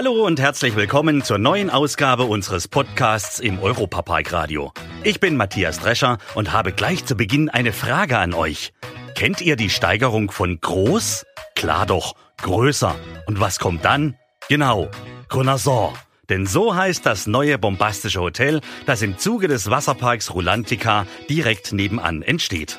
[0.00, 4.72] Hallo und herzlich willkommen zur neuen Ausgabe unseres Podcasts im Europapark Radio.
[5.02, 8.72] Ich bin Matthias Drescher und habe gleich zu Beginn eine Frage an euch.
[9.16, 11.26] Kennt ihr die Steigerung von groß?
[11.56, 12.94] Klar doch, größer.
[13.26, 14.14] Und was kommt dann?
[14.48, 14.88] Genau,
[15.32, 15.98] Renaissance.
[16.28, 22.22] Denn so heißt das neue bombastische Hotel, das im Zuge des Wasserparks Rulantica direkt nebenan
[22.22, 22.78] entsteht.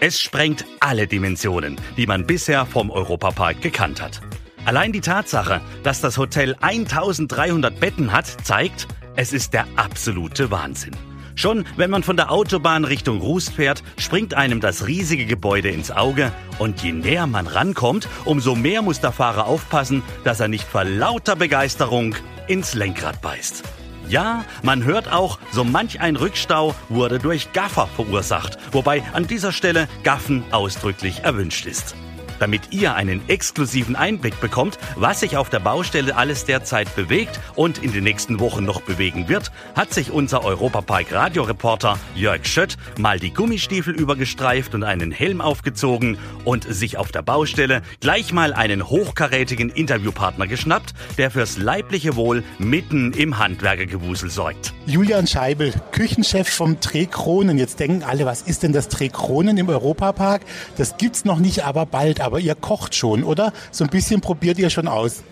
[0.00, 4.20] Es sprengt alle Dimensionen, die man bisher vom Europapark gekannt hat.
[4.66, 10.90] Allein die Tatsache, dass das Hotel 1300 Betten hat, zeigt, es ist der absolute Wahnsinn.
[11.36, 15.92] Schon wenn man von der Autobahn Richtung Rust fährt, springt einem das riesige Gebäude ins
[15.92, 20.66] Auge und je näher man rankommt, umso mehr muss der Fahrer aufpassen, dass er nicht
[20.66, 22.16] vor lauter Begeisterung
[22.48, 23.62] ins Lenkrad beißt.
[24.08, 29.52] Ja, man hört auch, so manch ein Rückstau wurde durch Gaffer verursacht, wobei an dieser
[29.52, 31.94] Stelle Gaffen ausdrücklich erwünscht ist.
[32.38, 37.82] Damit ihr einen exklusiven Einblick bekommt, was sich auf der Baustelle alles derzeit bewegt und
[37.82, 43.18] in den nächsten Wochen noch bewegen wird, hat sich unser Europapark Radioreporter Jörg Schött mal
[43.18, 48.88] die Gummistiefel übergestreift und einen Helm aufgezogen und sich auf der Baustelle gleich mal einen
[48.88, 54.74] hochkarätigen Interviewpartner geschnappt, der fürs leibliche Wohl mitten im Handwerkergewusel sorgt.
[54.86, 57.58] Julian Scheibel, Küchenchef vom Dreh Kronen.
[57.58, 60.42] Jetzt denken alle, was ist denn das Dreh Kronen im Europapark?
[60.76, 63.52] Das gibt's noch nicht, aber bald aber ihr kocht schon, oder?
[63.70, 65.22] So ein bisschen probiert ihr schon aus.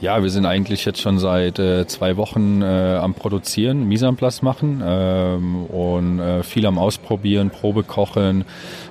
[0.00, 4.14] Ja, wir sind eigentlich jetzt schon seit äh, zwei Wochen äh, am Produzieren, Mise en
[4.14, 8.44] place machen ähm, und äh, viel am Ausprobieren, Probe kochen, ähm,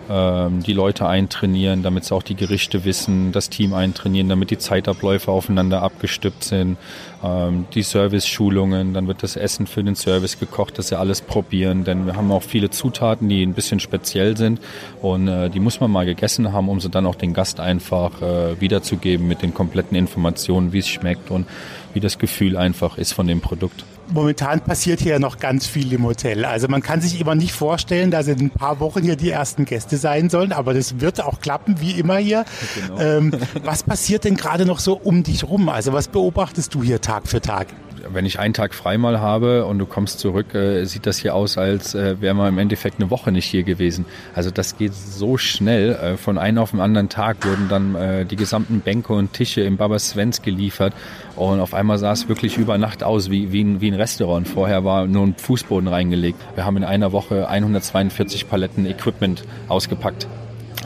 [0.09, 5.31] die Leute eintrainieren, damit sie auch die Gerichte wissen, das Team eintrainieren, damit die Zeitabläufe
[5.31, 6.77] aufeinander abgestimmt sind,
[7.23, 11.83] ähm, die Service-Schulungen, dann wird das Essen für den Service gekocht, dass sie alles probieren,
[11.83, 14.61] denn wir haben auch viele Zutaten, die ein bisschen speziell sind
[15.01, 18.21] und äh, die muss man mal gegessen haben, um sie dann auch den Gast einfach
[18.21, 21.47] äh, wiederzugeben mit den kompletten Informationen, wie es schmeckt und
[21.93, 26.03] wie das Gefühl einfach ist von dem Produkt momentan passiert hier noch ganz viel im
[26.03, 26.45] Hotel.
[26.45, 29.65] Also man kann sich immer nicht vorstellen, dass in ein paar Wochen hier die ersten
[29.65, 32.45] Gäste sein sollen, aber das wird auch klappen, wie immer hier.
[32.75, 32.99] Genau.
[32.99, 33.31] Ähm,
[33.63, 35.69] was passiert denn gerade noch so um dich rum?
[35.69, 37.67] Also was beobachtest du hier Tag für Tag?
[38.11, 41.35] Wenn ich einen Tag frei mal habe und du kommst zurück, äh, sieht das hier
[41.35, 44.05] aus, als äh, wäre man im Endeffekt eine Woche nicht hier gewesen.
[44.35, 45.93] Also das geht so schnell.
[45.93, 49.61] Äh, von einem auf den anderen Tag wurden dann äh, die gesamten Bänke und Tische
[49.61, 50.93] im Baba Svens geliefert
[51.35, 54.47] und auf einmal sah es wirklich über Nacht aus wie, wie, ein, wie ein Restaurant.
[54.47, 56.39] Vorher war nur ein Fußboden reingelegt.
[56.55, 60.27] Wir haben in einer Woche 142 Paletten Equipment ausgepackt.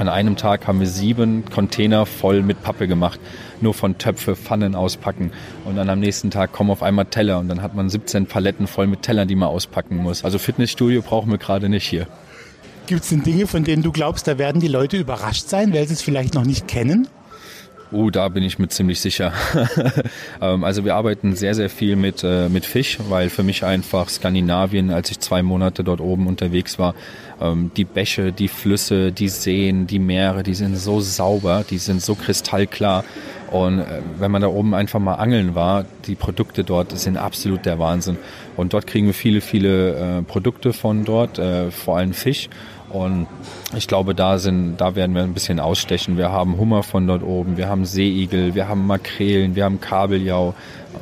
[0.02, 3.20] An einem Tag haben wir sieben Container voll mit Pappe gemacht.
[3.62, 5.32] Nur von Töpfe, Pfannen auspacken.
[5.64, 8.66] Und dann am nächsten Tag kommen auf einmal Teller und dann hat man 17 Paletten
[8.66, 10.26] voll mit Tellern, die man auspacken muss.
[10.26, 12.08] Also Fitnessstudio brauchen wir gerade nicht hier.
[12.88, 15.88] Gibt es denn Dinge, von denen du glaubst, da werden die Leute überrascht sein, weil
[15.88, 17.08] sie es vielleicht noch nicht kennen?
[17.92, 19.34] Uh, da bin ich mir ziemlich sicher.
[20.42, 24.10] Ähm, also wir arbeiten sehr, sehr viel mit, äh, mit Fisch, weil für mich einfach
[24.10, 26.96] Skandinavien, als ich zwei Monate dort oben unterwegs war,
[27.40, 32.02] ähm, die Bäche, die Flüsse, die Seen, die Meere, die sind so sauber, die sind
[32.02, 33.04] so kristallklar.
[33.52, 37.66] Und äh, wenn man da oben einfach mal angeln war, die Produkte dort sind absolut
[37.66, 38.18] der Wahnsinn.
[38.56, 42.50] Und dort kriegen wir viele, viele äh, Produkte von dort, äh, vor allem Fisch.
[42.92, 43.28] Und
[43.76, 46.18] ich glaube, da sind, da werden wir ein bisschen ausstechen.
[46.18, 50.54] Wir haben Hummer von dort oben, wir haben Seeigel, wir haben Makrelen, wir haben Kabeljau.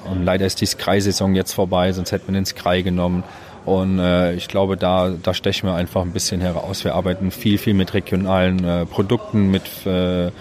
[0.06, 3.24] Und leider ist die Skrei-Saison jetzt vorbei, sonst hätten wir den Skrei genommen.
[3.66, 6.84] Und äh, ich glaube, da, da stechen wir einfach ein bisschen heraus.
[6.84, 10.32] Wir arbeiten viel, viel mit regionalen äh, Produkten, mit, äh,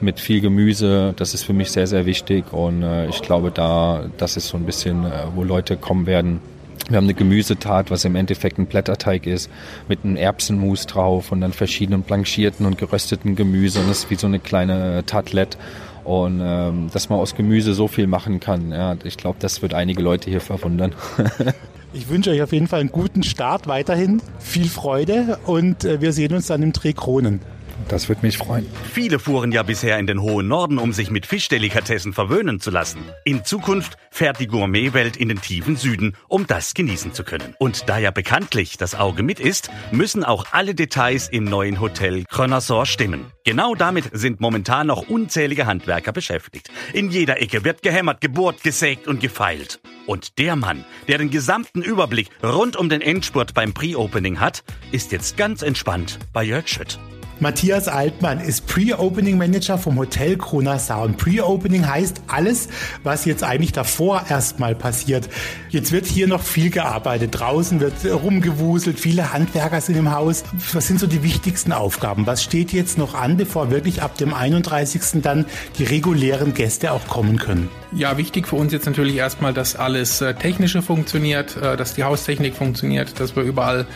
[0.00, 1.12] mit viel Gemüse.
[1.16, 2.52] Das ist für mich sehr, sehr wichtig.
[2.52, 6.40] Und äh, ich glaube, da, das ist so ein bisschen, äh, wo Leute kommen werden,
[6.88, 9.50] wir haben eine Gemüsetat, was im Endeffekt ein Blätterteig ist,
[9.88, 13.80] mit einem Erbsenmus drauf und dann verschiedenen blanchierten und gerösteten Gemüse.
[13.80, 15.56] Und das ist wie so eine kleine Tatlette.
[16.04, 19.72] Und ähm, dass man aus Gemüse so viel machen kann, ja, ich glaube, das wird
[19.72, 20.92] einige Leute hier verwundern.
[21.94, 26.12] ich wünsche euch auf jeden Fall einen guten Start weiterhin, viel Freude und äh, wir
[26.12, 27.40] sehen uns dann im Dreh Kronen.
[27.88, 28.66] Das würde mich freuen.
[28.92, 33.00] Viele fuhren ja bisher in den hohen Norden, um sich mit Fischdelikatessen verwöhnen zu lassen.
[33.24, 37.54] In Zukunft fährt die Gourmetwelt in den tiefen Süden, um das genießen zu können.
[37.58, 42.24] Und da ja bekanntlich das Auge mit ist, müssen auch alle Details im neuen Hotel
[42.24, 43.26] Cronassor stimmen.
[43.44, 46.70] Genau damit sind momentan noch unzählige Handwerker beschäftigt.
[46.92, 49.80] In jeder Ecke wird gehämmert, gebohrt, gesägt und gefeilt.
[50.06, 55.12] Und der Mann, der den gesamten Überblick rund um den Endspurt beim Pre-Opening hat, ist
[55.12, 56.98] jetzt ganz entspannt bei Jörg Schütt.
[57.40, 61.18] Matthias Altmann ist Pre-Opening Manager vom Hotel Krona Sound.
[61.18, 62.68] Pre-Opening heißt alles,
[63.02, 65.28] was jetzt eigentlich davor erstmal passiert.
[65.68, 67.30] Jetzt wird hier noch viel gearbeitet.
[67.32, 70.44] Draußen wird rumgewuselt, viele Handwerker sind im Haus.
[70.72, 72.26] Was sind so die wichtigsten Aufgaben?
[72.26, 75.22] Was steht jetzt noch an, bevor wirklich ab dem 31.
[75.22, 75.44] dann
[75.78, 77.68] die regulären Gäste auch kommen können?
[77.92, 82.04] Ja, wichtig für uns jetzt natürlich erstmal, dass alles äh, Technische funktioniert, äh, dass die
[82.04, 83.86] Haustechnik funktioniert, dass wir überall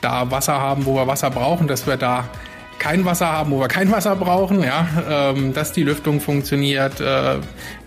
[0.00, 2.28] da Wasser haben, wo wir Wasser brauchen, dass wir da
[2.78, 7.36] kein Wasser haben, wo wir kein Wasser brauchen, ja, ähm, dass die Lüftung funktioniert, äh,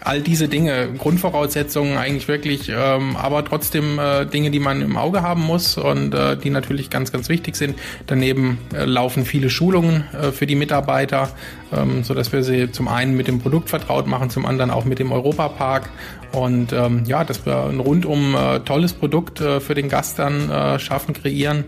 [0.02, 5.22] all diese Dinge, Grundvoraussetzungen eigentlich wirklich, ähm, aber trotzdem äh, Dinge, die man im Auge
[5.22, 7.78] haben muss und äh, die natürlich ganz, ganz wichtig sind.
[8.08, 11.30] Daneben äh, laufen viele Schulungen äh, für die Mitarbeiter,
[11.74, 14.86] ähm, so dass wir sie zum einen mit dem Produkt vertraut machen, zum anderen auch
[14.86, 15.90] mit dem Europapark
[16.32, 21.14] und ähm, ja, dass wir ein rundum äh, tolles Produkt für den Gast dann schaffen,
[21.14, 21.66] kreieren,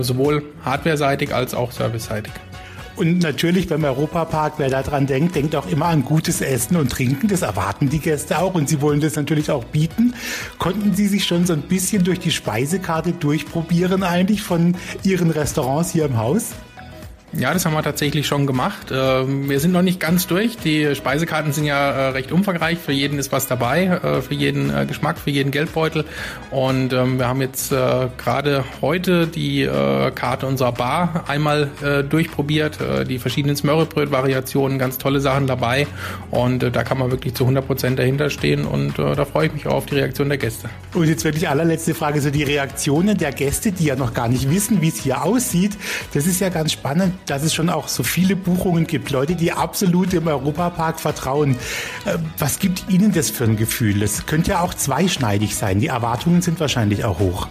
[0.00, 2.32] sowohl hardware-seitig als auch service-seitig.
[2.96, 7.28] Und natürlich beim Europapark, wer daran denkt, denkt auch immer an gutes Essen und Trinken.
[7.28, 10.14] Das erwarten die Gäste auch und sie wollen das natürlich auch bieten.
[10.58, 15.92] Konnten Sie sich schon so ein bisschen durch die Speisekarte durchprobieren eigentlich von Ihren Restaurants
[15.92, 16.52] hier im Haus?
[17.32, 18.88] Ja, das haben wir tatsächlich schon gemacht.
[18.90, 20.56] Ähm, wir sind noch nicht ganz durch.
[20.56, 22.78] Die Speisekarten sind ja äh, recht umfangreich.
[22.78, 26.04] Für jeden ist was dabei, äh, für jeden äh, Geschmack, für jeden Geldbeutel.
[26.50, 29.68] Und ähm, wir haben jetzt gerade heute die
[30.14, 31.68] Karte unserer Bar einmal
[32.08, 32.78] durchprobiert.
[33.08, 35.86] Die verschiedenen Smörrebröt-Variationen, ganz tolle Sachen dabei.
[36.30, 38.64] Und da kann man wirklich zu 100 Prozent dahinter stehen.
[38.64, 40.68] Und da freue ich mich auch auf die Reaktion der Gäste.
[40.94, 44.50] Und jetzt wirklich allerletzte Frage, so die Reaktionen der Gäste, die ja noch gar nicht
[44.50, 45.76] wissen, wie es hier aussieht.
[46.14, 49.10] Das ist ja ganz spannend dass es schon auch so viele Buchungen gibt.
[49.10, 51.56] Leute, die absolut im Europapark vertrauen.
[52.04, 54.02] Äh, was gibt Ihnen das für ein Gefühl?
[54.02, 55.80] Es könnte ja auch zweischneidig sein.
[55.80, 57.48] Die Erwartungen sind wahrscheinlich auch hoch.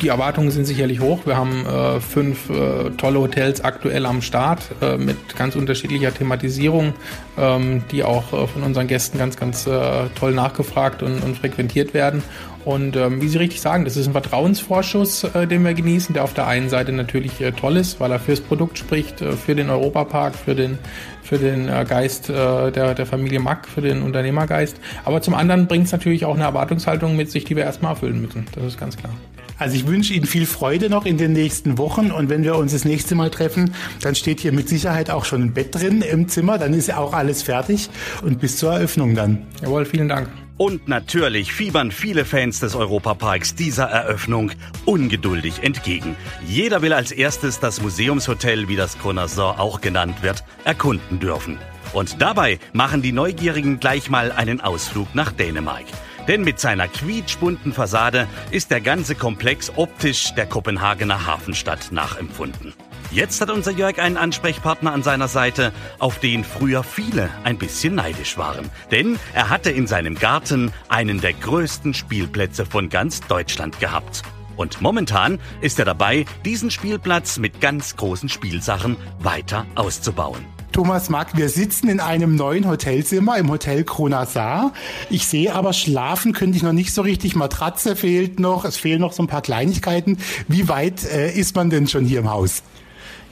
[0.00, 1.26] Die Erwartungen sind sicherlich hoch.
[1.26, 6.94] Wir haben äh, fünf äh, tolle Hotels aktuell am Start äh, mit ganz unterschiedlicher Thematisierung,
[7.36, 11.94] ähm, die auch äh, von unseren Gästen ganz, ganz äh, toll nachgefragt und, und frequentiert
[11.94, 12.22] werden.
[12.64, 16.22] Und ähm, wie Sie richtig sagen, das ist ein Vertrauensvorschuss, äh, den wir genießen, der
[16.22, 19.56] auf der einen Seite natürlich äh, toll ist, weil er fürs Produkt spricht, äh, für
[19.56, 20.78] den Europapark, für den,
[21.22, 24.76] für den äh, Geist äh, der, der Familie Mack, für den Unternehmergeist.
[25.04, 28.20] Aber zum anderen bringt es natürlich auch eine Erwartungshaltung mit sich, die wir erstmal erfüllen
[28.20, 28.46] müssen.
[28.54, 29.12] Das ist ganz klar.
[29.58, 32.72] Also ich wünsche Ihnen viel Freude noch in den nächsten Wochen und wenn wir uns
[32.72, 36.28] das nächste Mal treffen, dann steht hier mit Sicherheit auch schon ein Bett drin im
[36.28, 37.90] Zimmer, dann ist ja auch alles fertig
[38.22, 39.46] und bis zur Eröffnung dann.
[39.60, 40.28] Jawohl, vielen Dank.
[40.58, 44.50] Und natürlich fiebern viele Fans des Europaparks dieser Eröffnung
[44.84, 46.16] ungeduldig entgegen.
[46.46, 51.58] Jeder will als erstes das Museumshotel, wie das Connoisseur auch genannt wird, erkunden dürfen.
[51.92, 55.84] Und dabei machen die Neugierigen gleich mal einen Ausflug nach Dänemark.
[56.28, 62.74] Denn mit seiner quietschbunten Fassade ist der ganze Komplex optisch der Kopenhagener Hafenstadt nachempfunden.
[63.10, 67.94] Jetzt hat unser Jörg einen Ansprechpartner an seiner Seite, auf den früher viele ein bisschen
[67.94, 68.68] neidisch waren.
[68.90, 74.22] Denn er hatte in seinem Garten einen der größten Spielplätze von ganz Deutschland gehabt.
[74.56, 80.57] Und momentan ist er dabei, diesen Spielplatz mit ganz großen Spielsachen weiter auszubauen.
[80.78, 84.72] Thomas Mack, wir sitzen in einem neuen Hotelzimmer im Hotel Kronasar.
[85.10, 87.34] Ich sehe aber, schlafen könnte ich noch nicht so richtig.
[87.34, 90.18] Matratze fehlt noch, es fehlen noch so ein paar Kleinigkeiten.
[90.46, 92.62] Wie weit äh, ist man denn schon hier im Haus?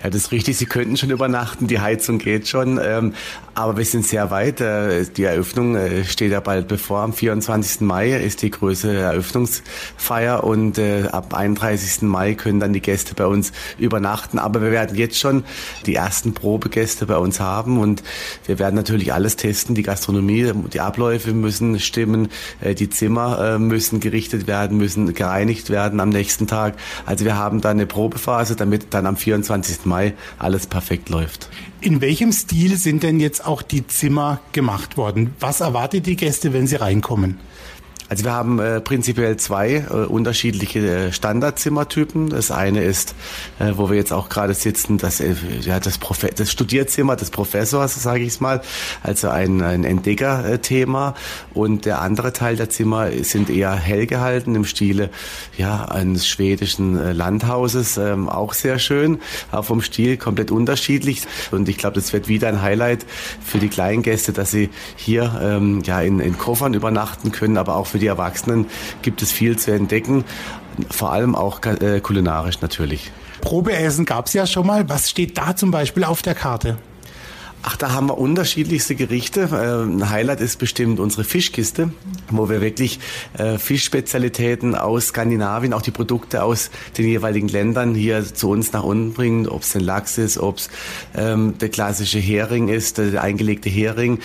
[0.06, 0.56] Ja, das ist richtig.
[0.56, 1.66] Sie könnten schon übernachten.
[1.66, 2.78] Die Heizung geht schon.
[2.80, 3.12] Ähm,
[3.56, 4.60] aber wir sind sehr weit.
[4.60, 7.00] Äh, die Eröffnung äh, steht ja bald bevor.
[7.00, 7.80] Am 24.
[7.80, 12.02] Mai ist die größte Eröffnungsfeier und äh, ab 31.
[12.02, 14.38] Mai können dann die Gäste bei uns übernachten.
[14.38, 15.42] Aber wir werden jetzt schon
[15.86, 18.04] die ersten Probegäste bei uns haben und
[18.44, 19.74] wir werden natürlich alles testen.
[19.74, 22.28] Die Gastronomie, die Abläufe müssen stimmen.
[22.62, 26.74] Die Zimmer müssen gerichtet werden, müssen gereinigt werden am nächsten Tag.
[27.06, 29.86] Also wir haben da eine Probephase, damit dann am 24.
[29.86, 29.95] Mai
[30.38, 31.48] alles perfekt läuft.
[31.80, 35.34] In welchem Stil sind denn jetzt auch die Zimmer gemacht worden?
[35.40, 37.38] Was erwartet die Gäste, wenn sie reinkommen?
[38.08, 42.28] Also wir haben äh, prinzipiell zwei äh, unterschiedliche äh, Standardzimmertypen.
[42.28, 43.16] Das eine ist,
[43.58, 47.30] äh, wo wir jetzt auch gerade sitzen, das, äh, ja, das, Profe das Studierzimmer des
[47.30, 48.60] Professors, sage ich es mal,
[49.02, 51.14] also ein, ein Entdeckerthema.
[51.52, 55.10] Und der andere Teil der Zimmer sind eher hell gehalten im Stile
[55.56, 57.96] ja, eines schwedischen äh, Landhauses.
[57.96, 59.18] Ähm, auch sehr schön,
[59.50, 61.22] auch vom Stil komplett unterschiedlich.
[61.50, 63.04] Und ich glaube, das wird wieder ein Highlight
[63.44, 67.74] für die kleinen Gäste, dass sie hier ähm, ja, in, in Koffern übernachten können, aber
[67.74, 68.66] auch für die Erwachsenen
[69.02, 70.24] gibt es viel zu entdecken,
[70.90, 73.10] vor allem auch äh, kulinarisch natürlich.
[73.40, 74.88] Probeessen gab es ja schon mal.
[74.88, 76.76] Was steht da zum Beispiel auf der Karte?
[77.68, 79.48] Ach, da haben wir unterschiedlichste Gerichte.
[79.50, 81.90] Ein Highlight ist bestimmt unsere Fischkiste,
[82.30, 83.00] wo wir wirklich
[83.36, 88.84] äh, Fischspezialitäten aus Skandinavien, auch die Produkte aus den jeweiligen Ländern hier zu uns nach
[88.84, 89.48] unten bringen.
[89.48, 90.70] Ob es ein Lachs ist, ob es
[91.16, 94.20] ähm, der klassische Hering ist, der eingelegte Hering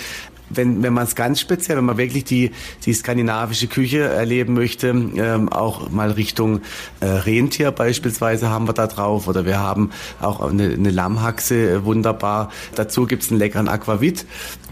[0.53, 2.51] wenn, wenn man es ganz speziell, wenn man wirklich die,
[2.86, 6.62] die skandinavische Küche erleben möchte, ähm, auch mal Richtung
[7.00, 9.91] äh, Rentier beispielsweise haben wir da drauf oder wir haben
[10.22, 12.51] auch eine, eine Lammhaxe äh, wunderbar.
[12.75, 14.25] Dazu gibt's einen leckeren Aquavit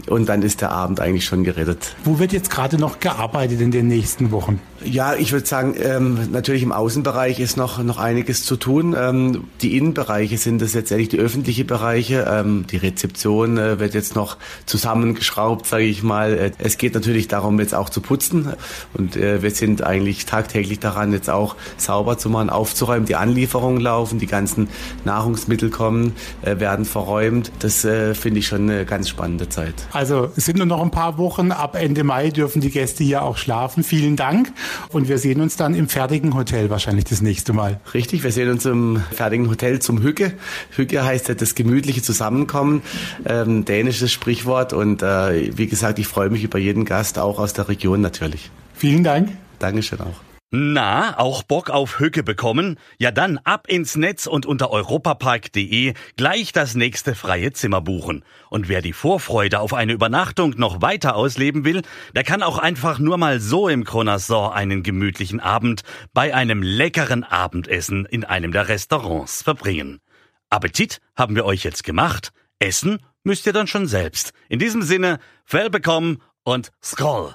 [0.06, 1.94] und dann ist der Abend eigentlich schon gerettet.
[2.04, 4.60] Wo wird jetzt gerade noch gearbeitet in den nächsten Wochen?
[4.82, 8.96] Ja, ich würde sagen, ähm, natürlich im Außenbereich ist noch, noch einiges zu tun.
[8.98, 12.26] Ähm, die Innenbereiche sind es letztendlich die öffentlichen Bereiche.
[12.30, 16.34] Ähm, die Rezeption äh, wird jetzt noch zusammengeschraubt, sage ich mal.
[16.34, 18.52] Äh, es geht natürlich darum, jetzt auch zu putzen.
[18.92, 23.06] Und äh, wir sind eigentlich tagtäglich daran, jetzt auch sauber zu machen, aufzuräumen.
[23.06, 24.68] Die Anlieferungen laufen, die ganzen
[25.04, 26.12] Nahrungsmittel kommen,
[26.42, 27.52] äh, werden verräumt.
[27.60, 29.74] Das äh, finde ich schon eine ganz spannende Zeit.
[29.92, 31.52] Also es sind nur noch ein paar Wochen.
[31.52, 33.84] Ab Ende Mai dürfen die Gäste hier auch schlafen.
[33.84, 34.52] Vielen Dank.
[34.90, 37.80] Und wir sehen uns dann im fertigen Hotel wahrscheinlich das nächste Mal.
[37.94, 40.32] Richtig, wir sehen uns im fertigen Hotel zum Hücke.
[40.76, 42.82] Hücke heißt ja das gemütliche Zusammenkommen,
[43.24, 44.72] ähm, dänisches Sprichwort.
[44.72, 48.50] Und äh, wie gesagt, ich freue mich über jeden Gast, auch aus der Region natürlich.
[48.74, 49.28] Vielen Dank.
[49.58, 50.30] Dankeschön auch.
[50.52, 52.76] Na, auch Bock auf Hücke bekommen?
[52.98, 58.24] Ja dann ab ins Netz und unter europapark.de gleich das nächste freie Zimmer buchen.
[58.48, 61.82] Und wer die Vorfreude auf eine Übernachtung noch weiter ausleben will,
[62.16, 65.82] der kann auch einfach nur mal so im Kronasson einen gemütlichen Abend
[66.14, 70.00] bei einem leckeren Abendessen in einem der Restaurants verbringen.
[70.48, 72.32] Appetit haben wir euch jetzt gemacht.
[72.58, 74.32] Essen müsst ihr dann schon selbst.
[74.48, 77.34] In diesem Sinne, Fell bekommen und Scroll.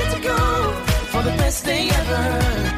[1.23, 2.70] The best day ever.